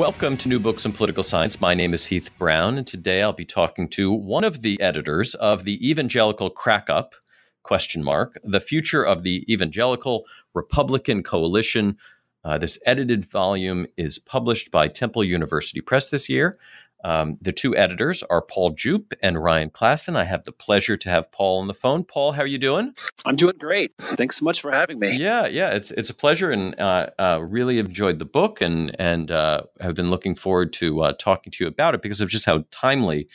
[0.00, 1.60] Welcome to New Books in Political Science.
[1.60, 5.34] My name is Heath Brown, and today I'll be talking to one of the editors
[5.34, 7.12] of the Evangelical Crackup
[7.64, 11.98] question mark, the future of the Evangelical Republican Coalition.
[12.42, 16.58] Uh, this edited volume is published by Temple University Press this year.
[17.04, 20.16] Um, the two editors are Paul Djupe and Ryan Claassen.
[20.16, 22.04] I have the pleasure to have Paul on the phone.
[22.04, 22.94] Paul, how are you doing?
[23.24, 23.92] I'm doing great.
[23.98, 25.16] Thanks so much for having me.
[25.16, 29.30] Yeah, yeah, it's it's a pleasure, and uh, uh, really enjoyed the book, and and
[29.30, 32.46] uh, have been looking forward to uh, talking to you about it because of just
[32.46, 33.28] how timely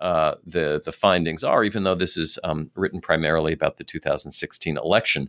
[0.00, 1.64] uh, the the findings are.
[1.64, 5.28] Even though this is um, written primarily about the 2016 election,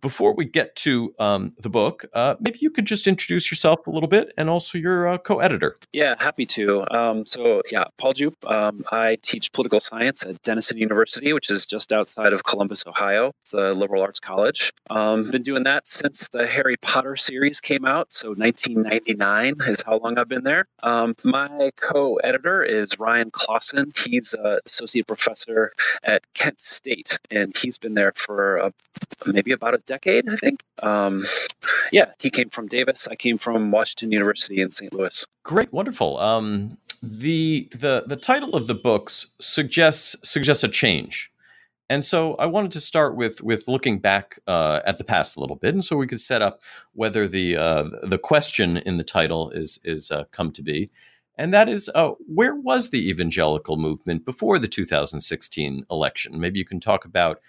[0.00, 3.90] before we get to um, the book, uh, maybe you could just introduce yourself a
[3.90, 5.76] little bit and also your uh, co-editor.
[5.92, 6.84] Yeah, happy to.
[6.90, 8.50] Um, so, yeah, Paul Djupe.
[8.50, 13.32] Um, I teach political science at Denison University, which is just outside of Columbus, Ohio.
[13.42, 14.72] It's a liberal arts college.
[14.90, 18.12] Um, been doing that since the Harry Potter series came out.
[18.12, 20.66] So, 1999 is how long I've been there.
[20.82, 23.96] Um, my co-editor is Ryan Claassen.
[23.98, 28.70] He's an associate professor at Kent State, and he's been there for uh,
[29.26, 30.62] maybe about a decade, I think.
[30.82, 31.22] Um,
[31.92, 33.08] yeah, he came from Davis.
[33.08, 34.92] I came from Washington University in St.
[34.92, 35.26] Louis.
[35.42, 36.18] Great, wonderful.
[36.18, 41.32] Um, the the the title of the books suggests suggests a change.
[41.90, 45.40] And so I wanted to start with with looking back uh, at the past a
[45.40, 46.60] little bit, and so we could set up
[46.94, 50.90] whether the uh, the question in the title is is uh, come to be,
[51.36, 56.40] and that is uh, where was the evangelical movement before the 2016 election?
[56.40, 57.40] Maybe you can talk about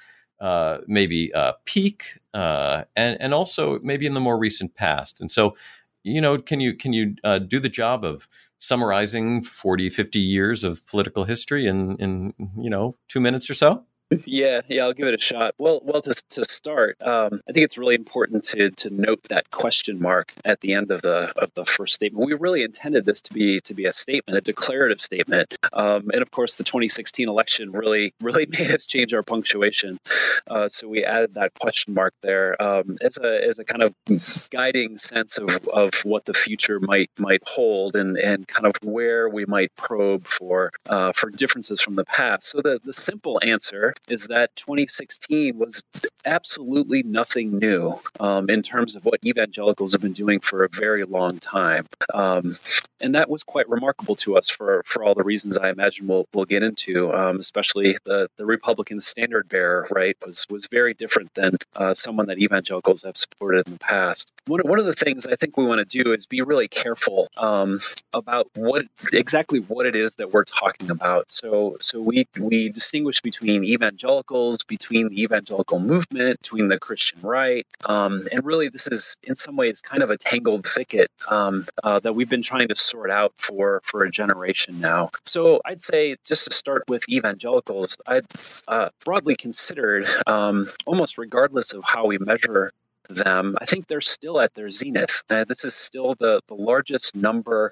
[0.43, 5.21] uh, maybe uh, peak, uh, and and also maybe in the more recent past.
[5.21, 5.55] And so,
[6.03, 8.27] you know, can you can you uh, do the job of
[8.59, 13.85] summarizing 40, 50 years of political history in in you know two minutes or so?
[14.25, 15.55] Yeah, yeah, I'll give it a shot.
[15.57, 19.51] Well, well, to, to start, um, I think it's really important to to note that
[19.51, 22.25] question mark at the end of the of the first statement.
[22.25, 26.21] We really intended this to be to be a statement, a declarative statement, um, and
[26.21, 29.99] of course, the 2016 election really really made us change our punctuation.
[30.47, 34.49] Uh, so we added that question mark there um, as a as a kind of
[34.49, 39.29] guiding sense of, of what the future might might hold and and kind of where
[39.29, 42.47] we might probe for uh, for differences from the past.
[42.47, 45.83] So the the simple answer is that 2016 was
[46.25, 51.03] absolutely nothing new um, in terms of what evangelicals have been doing for a very
[51.03, 51.85] long time.
[52.13, 52.55] Um,
[53.03, 56.25] and that was quite remarkable to us for, for all the reasons I imagine we'll,
[56.33, 61.33] we'll get into, um, especially the, the Republican standard bearer, right, was, was very different
[61.33, 64.31] than uh, someone that evangelicals have supported in the past.
[64.45, 67.27] One, one of the things I think we want to do is be really careful
[67.37, 67.79] um,
[68.13, 71.31] about what exactly what it is that we're talking about.
[71.31, 77.67] So, so we, we distinguish between evangelicals, between the evangelical movement, between the Christian right.
[77.85, 81.99] Um, and really, this is in some ways kind of a tangled thicket um, uh,
[81.99, 85.09] that we've been trying to sort out for, for a generation now.
[85.25, 88.25] So I'd say, just to start with evangelicals, I'd
[88.67, 92.71] uh, broadly considered, um, almost regardless of how we measure
[93.09, 95.23] them, I think they're still at their zenith.
[95.27, 97.71] Uh, this is still the, the largest number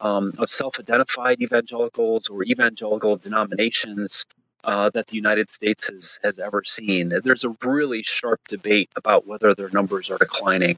[0.00, 4.26] um, of self identified evangelicals or evangelical denominations
[4.64, 7.12] uh, that the United States has, has ever seen.
[7.22, 10.76] There's a really sharp debate about whether their numbers are declining.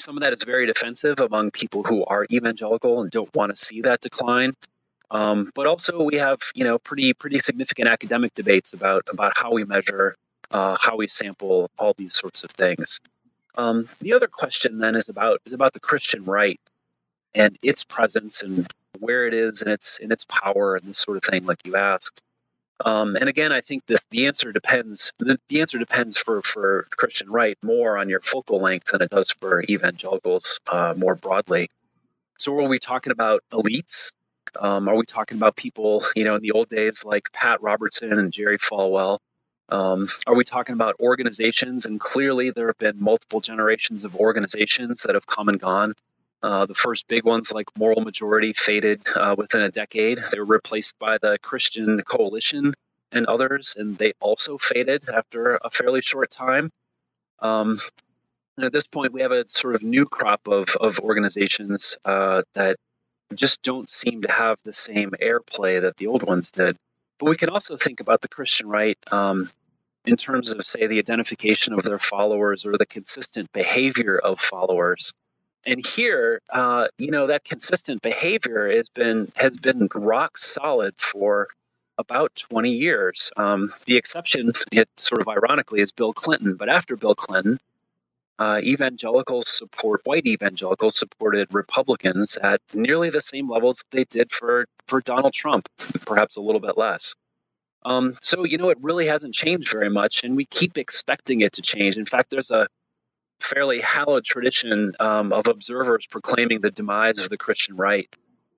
[0.00, 3.56] Some of that is very defensive among people who are evangelical and don't want to
[3.56, 4.54] see that decline.
[5.10, 9.52] Um, but also, we have you know pretty pretty significant academic debates about about how
[9.52, 10.14] we measure,
[10.50, 13.00] uh, how we sample, all these sorts of things.
[13.56, 16.60] Um, the other question then is about is about the Christian right
[17.34, 18.66] and its presence and
[18.98, 21.76] where it is and its in its power and this sort of thing, like you
[21.76, 22.22] asked.
[22.84, 25.12] Um, and again, I think this the answer depends.
[25.18, 29.10] The, the, answer depends for for Christian right more on your focal length than it
[29.10, 31.68] does for evangelicals uh, more broadly.
[32.38, 34.12] So, are we talking about elites?
[34.58, 38.12] Um, are we talking about people, you know, in the old days like Pat Robertson
[38.12, 39.18] and Jerry Falwell?
[39.68, 41.86] Um, are we talking about organizations?
[41.86, 45.94] And clearly, there have been multiple generations of organizations that have come and gone.
[46.42, 50.18] Uh, the first big ones, like Moral Majority, faded uh, within a decade.
[50.30, 52.74] They were replaced by the Christian Coalition
[53.12, 56.70] and others, and they also faded after a fairly short time.
[57.40, 57.76] Um,
[58.56, 62.42] And at this point, we have a sort of new crop of, of organizations uh,
[62.54, 62.76] that
[63.34, 66.76] just don't seem to have the same airplay that the old ones did.
[67.18, 69.48] But we can also think about the Christian right um,
[70.04, 75.12] in terms of, say, the identification of their followers or the consistent behavior of followers.
[75.66, 81.48] And here, uh, you know, that consistent behavior has been has been rock solid for
[81.98, 83.30] about 20 years.
[83.36, 86.56] Um, the exception, it sort of ironically, is Bill Clinton.
[86.56, 87.58] But after Bill Clinton,
[88.38, 94.66] uh, evangelicals support white evangelicals supported Republicans at nearly the same levels they did for
[94.88, 95.68] for Donald Trump,
[96.06, 97.14] perhaps a little bit less.
[97.84, 101.52] Um, so you know, it really hasn't changed very much, and we keep expecting it
[101.54, 101.98] to change.
[101.98, 102.66] In fact, there's a
[103.40, 108.08] fairly hallowed tradition um, of observers proclaiming the demise of the Christian right.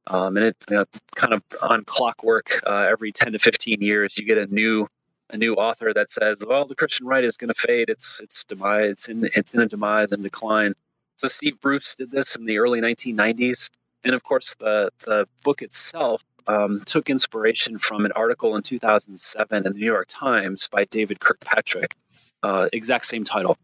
[0.07, 0.85] Um, and it you know,
[1.15, 4.87] kind of on clockwork, uh, every 10 to 15 years, you get a new
[5.31, 7.89] a new author that says, "Well, the Christian right is going to fade.
[7.89, 8.91] It's it's demise.
[8.91, 10.75] It's in it's in a demise and decline."
[11.17, 13.71] So Steve Bruce did this in the early 1990s,
[14.05, 19.57] and of course, the the book itself um, took inspiration from an article in 2007
[19.57, 21.97] in the New York Times by David Kirkpatrick.
[22.43, 23.57] Uh, exact same title,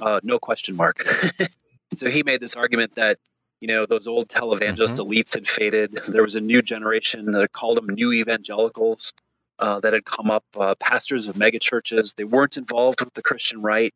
[0.00, 1.06] uh, no question mark.
[1.94, 3.18] so he made this argument that
[3.60, 5.10] you know those old televangelist mm-hmm.
[5.10, 5.98] elites had faded.
[6.08, 9.12] There was a new generation that called them new evangelicals
[9.58, 12.14] uh, that had come up, uh, pastors of megachurches.
[12.16, 13.94] They weren't involved with the Christian right.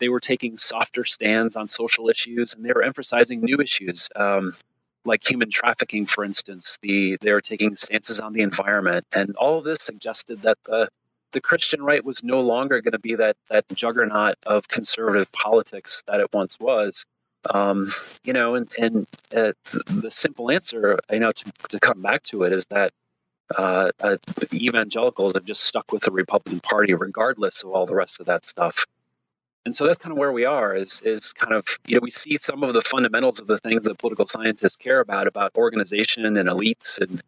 [0.00, 4.08] They were taking softer stands on social issues, and they were emphasizing new issues.
[4.16, 4.52] Um,
[5.04, 9.58] like human trafficking, for instance, the they were taking stances on the environment, and all
[9.58, 10.88] of this suggested that the
[11.32, 16.02] the Christian right was no longer going to be that that juggernaut of conservative politics
[16.06, 17.06] that it once was.
[17.52, 17.88] Um,
[18.22, 19.52] you know, and and uh,
[19.86, 22.92] the simple answer, you know, to, to come back to it is that
[23.56, 24.16] uh, uh,
[24.54, 28.44] evangelicals have just stuck with the Republican Party regardless of all the rest of that
[28.46, 28.86] stuff.
[29.64, 30.74] And so that's kind of where we are.
[30.74, 33.84] Is is kind of you know we see some of the fundamentals of the things
[33.84, 37.22] that political scientists care about about organization and elites and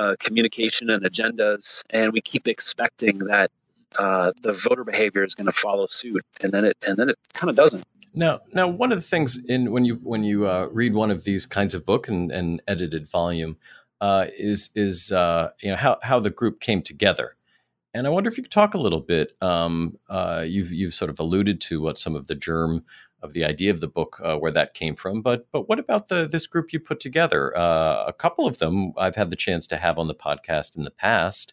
[0.00, 3.50] uh, communication and agendas, and we keep expecting that
[3.98, 7.18] uh, the voter behavior is going to follow suit, and then it and then it
[7.34, 7.84] kind of doesn't.
[8.14, 11.24] Now, now, one of the things in when you when you uh, read one of
[11.24, 13.58] these kinds of book and, and edited volume
[14.00, 17.36] uh, is is uh, you know how how the group came together,
[17.92, 19.36] and I wonder if you could talk a little bit.
[19.42, 22.84] Um, uh, you've you've sort of alluded to what some of the germ
[23.22, 26.08] of the idea of the book uh, where that came from, but but what about
[26.08, 27.56] the this group you put together?
[27.56, 30.84] Uh, a couple of them I've had the chance to have on the podcast in
[30.84, 31.52] the past.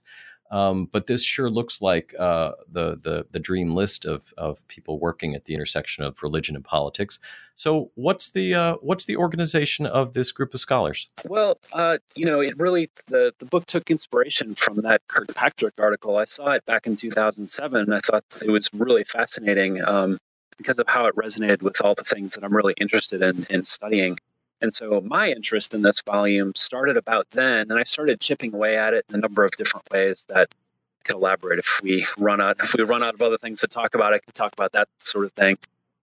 [0.50, 5.00] Um, but this sure looks like uh, the, the the dream list of of people
[5.00, 7.20] working at the intersection of religion and politics.
[7.56, 11.10] So, what's the uh, what's the organization of this group of scholars?
[11.26, 16.16] Well, uh, you know, it really the the book took inspiration from that Kirkpatrick article.
[16.16, 20.18] I saw it back in 2007, and I thought it was really fascinating um,
[20.58, 23.64] because of how it resonated with all the things that I'm really interested in in
[23.64, 24.18] studying.
[24.62, 28.78] And so my interest in this volume started about then, and I started chipping away
[28.78, 32.42] at it in a number of different ways that I could elaborate if we run
[32.42, 34.14] out if we run out of other things to talk about.
[34.14, 35.58] I could talk about that sort of thing.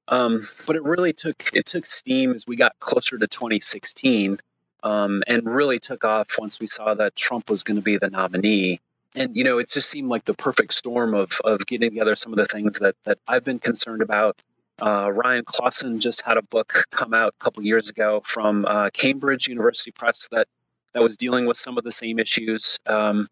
[0.07, 4.39] Um, but it really took it took steam as we got closer to 2016,
[4.83, 8.11] um, and really took off once we saw that Trump was going to be the
[8.11, 8.81] nominee.
[9.15, 12.33] And you know, it just seemed like the perfect storm of of getting together some
[12.33, 14.37] of the things that that I've been concerned about
[14.81, 18.91] uh, Ryan Claassen just had a book come out a couple years ago from uh,
[18.91, 20.49] Cambridge University Press that
[20.95, 22.79] that was dealing with some of the same issues.
[22.87, 23.29] Um,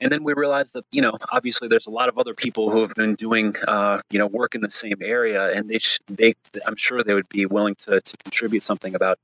[0.00, 2.80] and then we realized that you know obviously there's a lot of other people who
[2.80, 6.34] have been doing uh, you know work in the same area, and they sh- they
[6.66, 9.18] I'm sure they would be willing to to contribute something about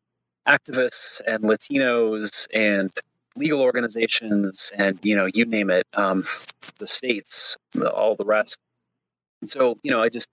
[0.48, 2.90] activists and Latinos and
[3.40, 6.22] legal organizations and you know you name it um,
[6.78, 7.56] the states
[7.94, 8.58] all the rest.
[9.40, 10.28] And so you know i just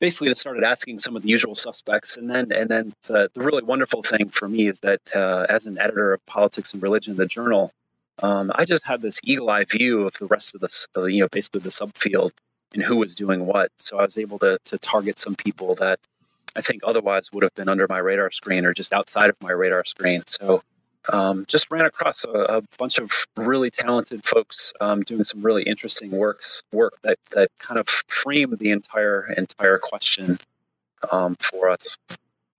[0.00, 3.42] basically just started asking some of the usual suspects and then and then the, the
[3.42, 7.16] really wonderful thing for me is that uh, as an editor of politics and religion
[7.16, 7.70] the journal
[8.22, 11.60] um, i just had this eagle-eye view of the rest of uh, you know basically
[11.60, 12.30] the subfield
[12.74, 13.70] and who was doing what.
[13.78, 15.98] So i was able to, to target some people that
[16.56, 19.52] i think otherwise would have been under my radar screen or just outside of my
[19.52, 20.22] radar screen.
[20.26, 20.62] So
[21.12, 25.62] um, just ran across a, a, bunch of really talented folks um, doing some really
[25.62, 30.38] interesting works work that that kind of framed the entire entire question
[31.10, 31.96] um, for us.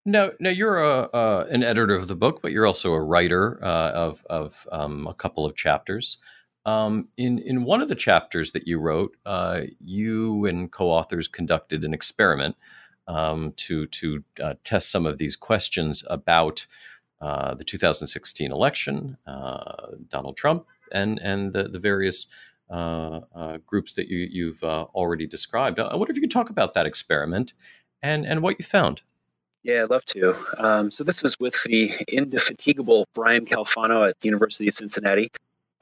[0.06, 3.60] No, no, you're a, uh, an editor of the book, but you're also a writer
[3.62, 6.18] uh, of of um, a couple of chapters.
[6.66, 11.84] Um, in in one of the chapters that you wrote, uh, you and co-authors conducted
[11.84, 12.56] an experiment
[13.08, 16.68] um, to to uh, test some of these questions about
[17.22, 22.28] uh, the 2016 election, uh, Donald Trump, and and the the various
[22.70, 25.80] uh, uh groups that you you've uh, already described.
[25.80, 27.54] I wonder if you could talk about that experiment
[28.02, 29.02] and and what you found.
[29.64, 30.36] Yeah, I'd love to.
[30.58, 35.30] Um, so this is with the indefatigable Brian Calfano at University of Cincinnati,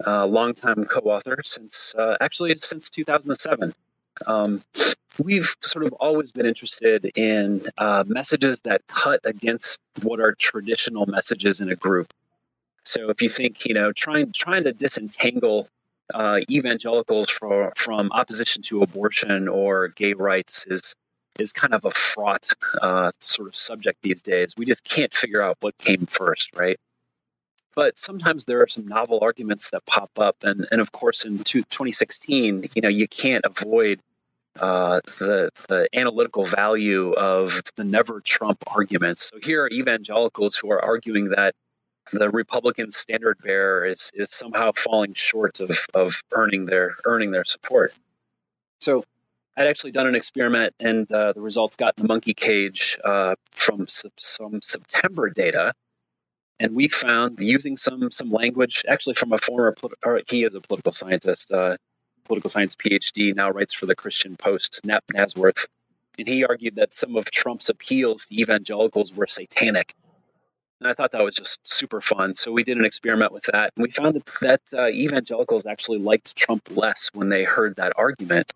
[0.06, 3.76] uh, longtime co-author since uh, actually since 2007.
[4.26, 4.62] Um,
[5.20, 11.06] we've sort of always been interested in uh, messages that cut against what are traditional
[11.06, 12.14] messages in a group.
[12.84, 15.68] So if you think, you know, trying trying to disentangle
[16.14, 20.96] uh, evangelicals from opposition to abortion or gay rights is
[21.40, 22.48] is kind of a fraught
[22.82, 24.54] uh, sort of subject these days.
[24.58, 26.80] We just can't figure out what came first, right?
[27.76, 31.40] But sometimes there are some novel arguments that pop up, and and of course in
[31.40, 34.00] 2016, you know, you can't avoid
[34.60, 39.32] uh, the the analytical value of the never Trump arguments.
[39.34, 41.56] So here are evangelicals who are arguing that
[42.12, 47.46] the Republican standard bearer is is somehow falling short of of earning their earning their
[47.46, 47.94] support.
[48.80, 49.04] So
[49.58, 53.36] I'd actually done an experiment, and uh, the results got in the monkey cage uh,
[53.52, 55.74] from some September data,
[56.60, 60.62] and we found using some some language, actually from a former, or he is a
[60.62, 61.78] political scientist, uh,
[62.26, 65.68] political science PhD, now writes for the Christian Post, Napp Nazworth.
[66.18, 69.94] and he argued that some of Trump's appeals to evangelicals were satanic.
[70.82, 72.36] And I thought that was just super fun.
[72.36, 76.00] So we did an experiment with that, and we found that, that uh, evangelicals actually
[76.00, 78.52] liked Trump less when they heard that argument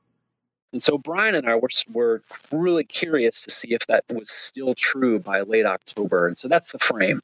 [0.72, 2.22] and so Brian and I were, were
[2.52, 6.28] really curious to see if that was still true by late October.
[6.28, 7.20] And so that's the frame.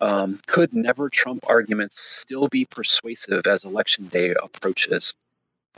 [0.00, 5.14] Um, could never Trump arguments still be persuasive as election day approaches?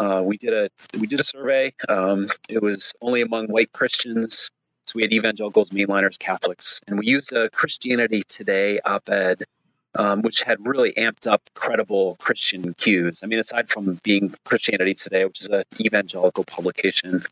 [0.02, 0.68] Uh, we did a
[0.98, 1.70] we did a survey.
[1.88, 4.50] Um, it was only among white Christians,
[4.86, 9.44] so we had evangelicals, mainliners, Catholics, and we used a Christianity Today op-ed
[9.94, 13.20] um, which had really amped up credible Christian cues.
[13.22, 17.22] I mean, aside from being Christianity Today, which is an evangelical publication,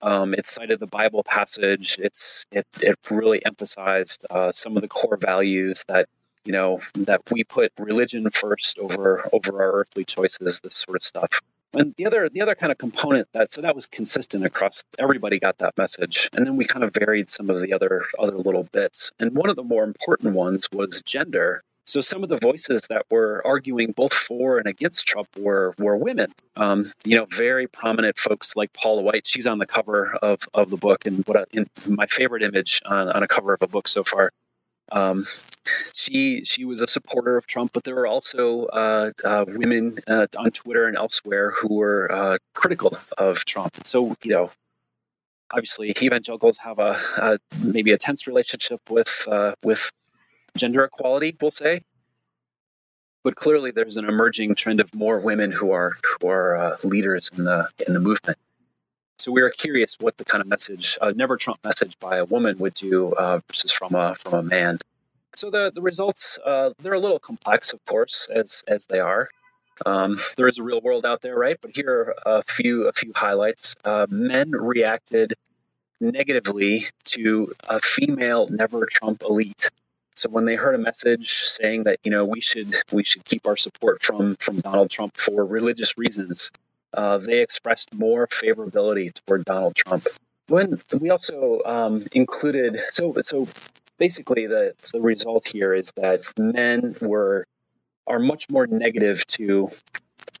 [0.00, 1.96] um, it cited the Bible passage.
[2.00, 6.08] It's it it really emphasized uh, some of the core values that
[6.44, 10.60] you know that we put religion first over over our earthly choices.
[10.60, 11.40] This sort of stuff.
[11.74, 15.38] And the other the other kind of component that so that was consistent across everybody
[15.38, 16.28] got that message.
[16.34, 19.12] And then we kind of varied some of the other other little bits.
[19.18, 21.62] And one of the more important ones was gender.
[21.84, 25.96] So some of the voices that were arguing both for and against Trump were were
[25.96, 26.32] women.
[26.56, 29.26] Um, you know, very prominent folks like Paula White.
[29.26, 33.08] She's on the cover of, of the book, and what in my favorite image on,
[33.10, 34.30] on a cover of a book so far.
[34.92, 35.24] Um,
[35.94, 40.26] she she was a supporter of Trump, but there were also uh, uh, women uh,
[40.36, 43.86] on Twitter and elsewhere who were uh, critical of Trump.
[43.86, 44.50] So you know,
[45.50, 49.90] obviously, evangelicals have a, a maybe a tense relationship with uh, with
[50.56, 51.80] gender equality, we'll say.
[53.24, 57.30] But clearly, there's an emerging trend of more women who are who are uh, leaders
[57.36, 58.36] in the in the movement.
[59.18, 62.24] So we are curious what the kind of message, a never Trump message by a
[62.24, 64.78] woman would do uh, versus from a from a man.
[65.36, 69.28] So the the results uh, they're a little complex, of course, as as they are.
[69.86, 71.56] Um, there is a real world out there, right?
[71.60, 73.76] But here are a few a few highlights.
[73.84, 75.34] Uh, men reacted
[76.00, 79.70] negatively to a female never Trump elite
[80.14, 83.46] so when they heard a message saying that you know we should we should keep
[83.46, 86.52] our support from from Donald Trump for religious reasons,
[86.94, 90.06] uh, they expressed more favorability toward Donald Trump.
[90.48, 93.48] When we also um, included so so
[93.98, 97.46] basically the the result here is that men were
[98.06, 99.68] are much more negative to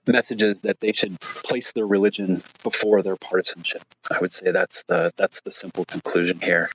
[0.06, 3.82] messages that they should place their religion before their partisanship.
[4.10, 6.70] I would say that's the that's the simple conclusion here.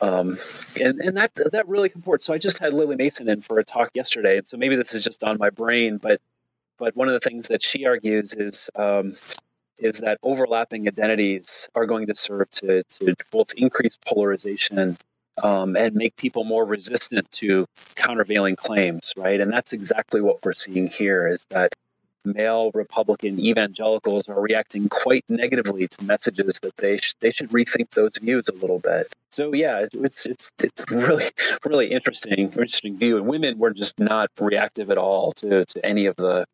[0.00, 0.36] Um,
[0.78, 2.26] and, and that that really comports.
[2.26, 4.92] So I just had Lily Mason in for a talk yesterday, and so maybe this
[4.92, 6.20] is just on my brain, but
[6.78, 9.12] but one of the things that she argues is um,
[9.78, 14.96] is that overlapping identities are going to serve to to both increase polarization
[15.42, 19.40] um, and make people more resistant to countervailing claims, right?
[19.40, 21.26] And that's exactly what we're seeing here.
[21.26, 21.74] Is that
[22.24, 27.90] male Republican evangelicals are reacting quite negatively to messages that they sh- they should rethink
[27.90, 29.06] those views a little bit.
[29.30, 31.26] So yeah, it's it's it's really
[31.64, 33.16] really interesting interesting view.
[33.18, 36.46] And women were just not reactive at all to to any of the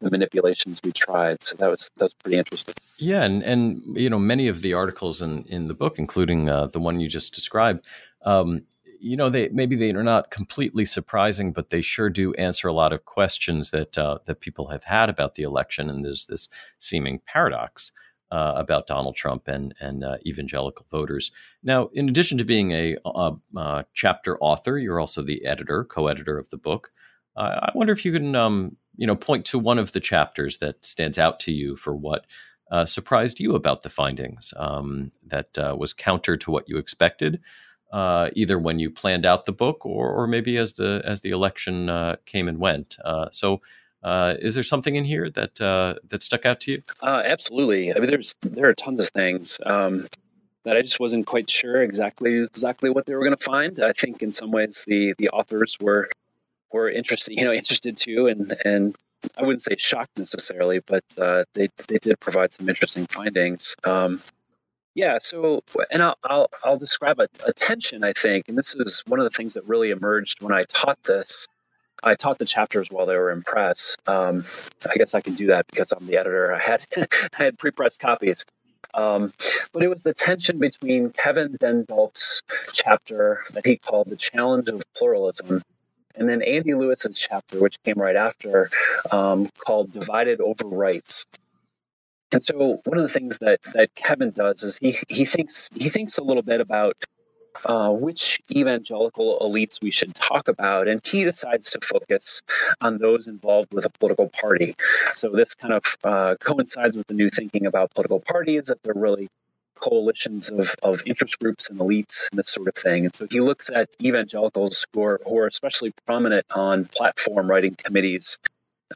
[0.00, 1.42] the manipulations we tried.
[1.42, 2.74] So that was that's pretty interesting.
[2.98, 6.66] Yeah, and and you know many of the articles in in the book, including uh,
[6.66, 7.84] the one you just described,
[8.22, 8.62] um,
[9.00, 12.72] you know, they maybe they are not completely surprising, but they sure do answer a
[12.72, 15.88] lot of questions that uh, that people have had about the election.
[15.88, 17.92] And there's this seeming paradox
[18.30, 21.32] uh, about Donald Trump and and uh, evangelical voters.
[21.62, 26.38] Now, in addition to being a, a, a, chapter author, you're also the editor, co-editor
[26.38, 26.92] of the book.
[27.36, 30.84] I wonder if you can, um, you know, point to one of the chapters that
[30.84, 32.26] stands out to you for what.
[32.70, 37.40] Uh, surprised you about the findings um, that uh, was counter to what you expected,
[37.92, 41.30] uh, either when you planned out the book or, or maybe as the as the
[41.30, 42.96] election uh, came and went.
[43.04, 43.60] Uh, so,
[44.04, 46.82] uh, is there something in here that that stuck out to you?
[47.02, 47.92] Absolutely.
[47.92, 50.06] I mean, there's there are tons of things um,
[50.64, 53.80] that I just wasn't quite sure exactly exactly what they were going to find.
[53.80, 56.08] I think in some ways the the authors were
[56.72, 58.96] were interested, you know, interested too, and and
[59.36, 61.04] I wouldn't say shocked necessarily, but
[61.54, 63.76] they they did provide some interesting findings.
[63.84, 64.20] Um,
[64.94, 65.18] yeah.
[65.20, 68.04] So, and I'll I'll, I'll describe a, a, tension.
[68.04, 71.02] I think, and this is one of the things that really emerged when I taught
[71.04, 71.46] this.
[72.02, 73.96] I taught the chapters while they were in press.
[74.06, 74.44] Um,
[74.88, 76.54] I guess I can do that because I'm the editor.
[76.54, 76.84] I had
[77.38, 78.44] I had pre-pressed copies.
[78.92, 79.32] Um,
[79.72, 84.68] but it was the tension between Kevin den Dulk's chapter that he called "The Challenge
[84.70, 85.62] of Pluralism,"
[86.20, 88.70] and then Andy Lewis's chapter, which came right after,
[89.10, 91.26] um, called "Divided Over Rights."
[92.32, 95.88] And so one of the things that, that Kevin does is he, he thinks he
[95.88, 96.94] thinks a little bit about
[97.64, 102.42] uh, which evangelical elites we should talk about, and he decides to focus
[102.80, 104.74] on those involved with a political party.
[105.16, 108.94] So this kind of uh, coincides with the new thinking about political parties that they're
[108.94, 109.28] really
[109.80, 113.06] coalitions of, of interest groups and elites and this sort of thing.
[113.06, 117.74] And so he looks at evangelicals who are, who are especially prominent on platform writing
[117.74, 118.38] committees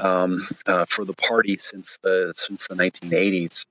[0.01, 3.67] um, uh, for the party since the since the 1980s.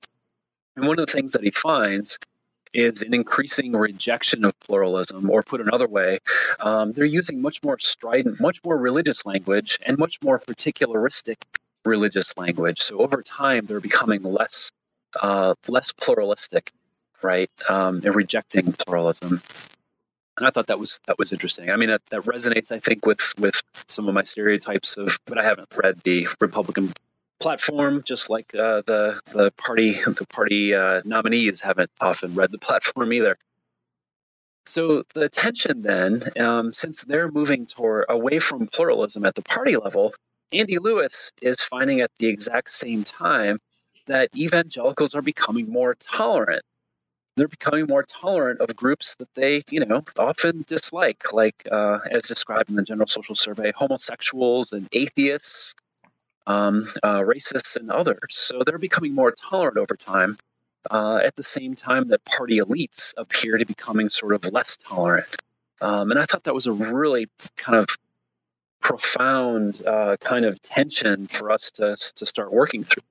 [0.76, 2.18] And one of the things that he finds
[2.72, 6.18] is an increasing rejection of pluralism, or put another way,
[6.58, 11.36] um, they're using much more strident, much more religious language, and much more particularistic
[11.84, 12.80] religious language.
[12.80, 14.72] So over time, they're becoming less
[15.22, 16.72] uh, less pluralistic,
[17.24, 19.42] right, um, and rejecting pluralism.
[20.38, 21.70] And I thought that was that was interesting.
[21.70, 25.18] I mean, that, that resonates, I think, with with some of my stereotypes of.
[25.26, 26.92] But I haven't read the Republican
[27.40, 32.58] platform, just like uh, the the party the party uh, nominees haven't often read the
[32.68, 33.36] platform either.
[34.66, 39.76] So the tension then, um, since they're moving toward away from pluralism at the party
[39.76, 40.14] level,
[40.52, 43.58] Andy Lewis is finding at the exact same time
[44.06, 46.62] that evangelicals are becoming more tolerant
[47.36, 52.22] they're becoming more tolerant of groups that they, you know, often dislike, like uh, as
[52.22, 55.74] described in the General Social Survey, homosexuals and atheists,
[56.46, 58.18] um, uh, racists, and others.
[58.30, 60.36] So they're becoming more tolerant over time.
[60.90, 64.76] Uh, at the same time that party elites appear to be becoming sort of less
[64.76, 65.24] tolerant.
[65.80, 67.86] Um, and I thought that was a really kind of
[68.82, 73.02] profound uh, kind of tension for us to, to start working through.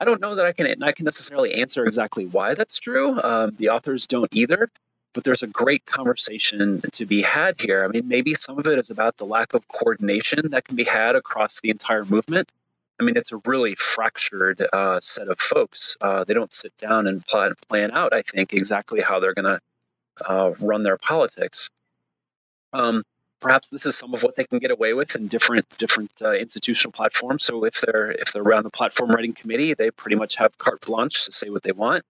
[0.00, 3.20] I don't know that I can I can necessarily answer exactly why that's true.
[3.20, 4.68] Um, the authors don't either,
[5.12, 7.82] but there's a great conversation to be had here.
[7.84, 10.84] I mean, maybe some of it is about the lack of coordination that can be
[10.84, 12.50] had across the entire movement.
[13.00, 15.96] I mean, it's a really fractured uh, set of folks.
[16.00, 19.58] Uh, they don't sit down and plan, plan out, I think, exactly how they're going
[19.58, 19.60] to
[20.28, 21.70] uh, run their politics.
[22.72, 23.02] Um,
[23.44, 26.32] perhaps this is some of what they can get away with in different different uh,
[26.32, 27.44] institutional platforms.
[27.44, 30.80] So if they're if they're around the platform writing committee, they pretty much have carte
[30.80, 32.04] blanche to say what they want.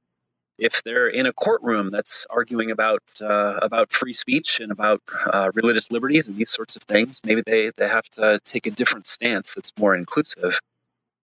[0.59, 5.51] If they're in a courtroom that's arguing about uh, about free speech and about uh,
[5.55, 9.09] religious liberties and these sorts of things, maybe they they have to take a different
[9.09, 10.61] stance that's more inclusive.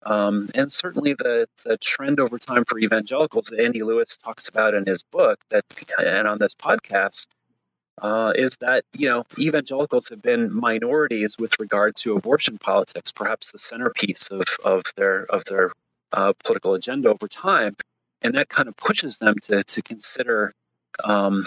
[0.04, 4.74] Um, and certainly the, the trend over time for evangelicals that Andy Lewis talks about
[4.74, 5.64] in his book that
[6.00, 7.28] and on this podcast
[8.02, 13.52] uh, is that you know evangelicals have been minorities with regard to abortion politics, perhaps
[13.52, 15.72] the centerpiece of of their of their
[16.12, 17.76] uh, political agenda over time,
[18.22, 20.52] and that kind of pushes them to to consider
[21.04, 21.44] um,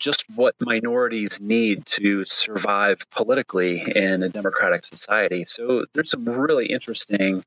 [0.00, 5.44] just what minorities need to survive politically in a democratic society.
[5.46, 7.42] So there's some really interesting.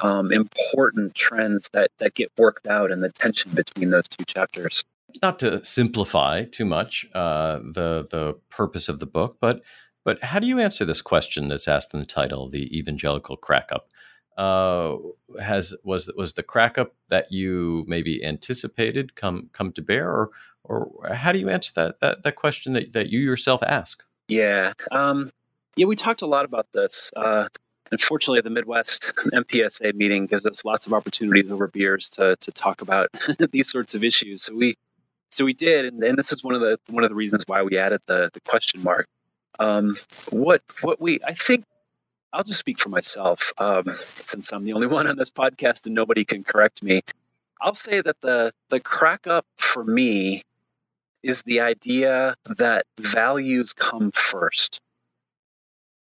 [0.00, 4.84] Um, important trends that that get worked out in the tension between those two chapters
[5.20, 9.62] not to simplify too much uh, the the purpose of the book, but
[10.04, 13.70] but how do you answer this question that's asked in the title, the evangelical crack
[13.70, 13.88] up?
[14.36, 14.96] Uh,
[15.40, 20.30] has was was the crack up that you maybe anticipated come come to bear, or
[20.64, 24.02] or how do you answer that that, that question that, that you yourself ask?
[24.28, 25.30] Yeah, um,
[25.76, 27.12] yeah, we talked a lot about this.
[27.14, 27.48] Uh,
[27.90, 32.80] unfortunately, the Midwest MPSA meeting gives us lots of opportunities over beers to to talk
[32.80, 33.08] about
[33.52, 34.42] these sorts of issues.
[34.44, 34.76] So we
[35.32, 37.62] so we did, and, and, this is one of the one of the reasons why
[37.62, 39.08] we added the the question mark.
[39.58, 39.94] Um,
[40.30, 41.64] what what we I think
[42.32, 45.94] I'll just speak for myself um, since I'm the only one on this podcast and
[45.94, 47.02] nobody can correct me.
[47.60, 50.42] I'll say that the the crack up for me
[51.22, 54.80] is the idea that values come first.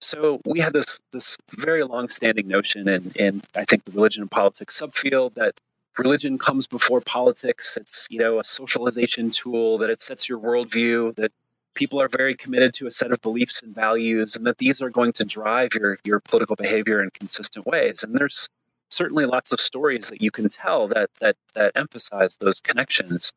[0.01, 4.23] So we had this this very long standing notion in, in I think the religion
[4.23, 5.55] and politics subfield that
[5.99, 7.77] religion comes before politics.
[7.77, 11.17] It's you know a socialization tool that it sets your worldview.
[11.17, 11.33] That
[11.75, 14.91] people are very committed to a set of beliefs and values, and that these are
[14.91, 18.05] going to drive your your political behavior in consistent ways.
[18.05, 18.49] And there's
[18.91, 23.33] certainly lots of stories that you can tell that that that emphasize those connections.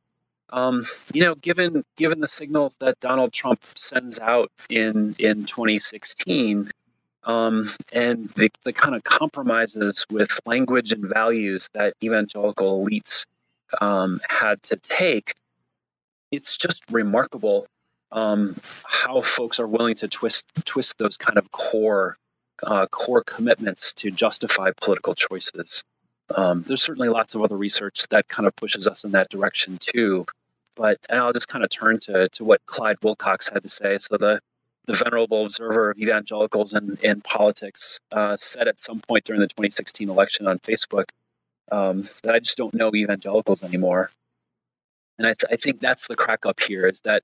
[0.49, 6.69] Um, you know, given given the signals that Donald Trump sends out in in 2016,
[7.23, 13.25] um, and the, the kind of compromises with language and values that evangelical elites
[13.79, 15.33] um, had to take,
[16.31, 17.67] it's just remarkable
[18.11, 18.55] um,
[18.85, 22.17] how folks are willing to twist twist those kind of core
[22.63, 25.83] uh, core commitments to justify political choices.
[26.35, 29.77] Um, there's certainly lots of other research that kind of pushes us in that direction
[29.79, 30.25] too.
[30.75, 33.97] But I'll just kind of turn to to what Clyde Wilcox had to say.
[33.99, 34.39] So the
[34.91, 39.47] the venerable observer of evangelicals and, and politics uh, said at some point during the
[39.47, 41.05] 2016 election on Facebook
[41.71, 44.11] um, that I just don't know evangelicals anymore.
[45.17, 47.23] And I, th- I think that's the crack up here is that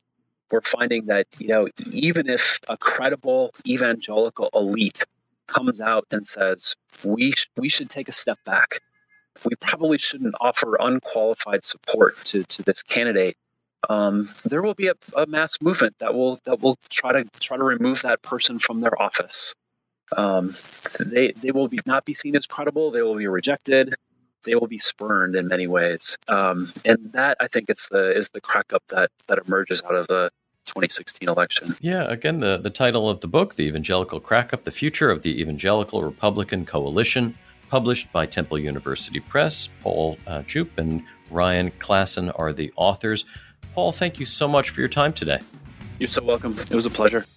[0.50, 5.04] we're finding that you know even if a credible evangelical elite
[5.48, 8.80] comes out and says we sh- we should take a step back,
[9.44, 13.36] we probably shouldn't offer unqualified support to to this candidate.
[13.88, 17.58] Um, there will be a, a, mass movement that will that will try to try
[17.58, 19.56] to remove that person from their office.
[20.16, 20.52] Um,
[21.00, 22.92] they they will be not be seen as credible.
[22.92, 23.96] They will be rejected
[24.48, 26.18] they will be spurned in many ways.
[26.28, 29.96] Um, and that I think it's the is the crack up that that emerges out
[29.96, 30.32] of the
[30.66, 31.76] 2016 election.
[31.82, 35.22] Yeah, again, the, the title of the book, The Evangelical Crack Up, The Future of
[35.22, 37.38] the Evangelical Republican Coalition,
[37.70, 39.70] published by Temple University Press.
[39.82, 43.24] Paul uh, Djupe and Ryan Claassen are the authors.
[43.78, 45.38] Paul, thank you so much for your time today.
[46.00, 46.56] You're so welcome.
[46.58, 47.28] It was a pleasure.